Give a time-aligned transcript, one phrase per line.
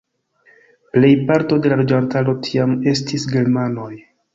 [0.95, 3.97] Plejparto de la loĝantaro tiam estis germanoj.